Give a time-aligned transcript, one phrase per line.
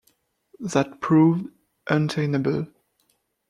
[0.59, 1.53] That proved
[1.87, 2.65] untenable.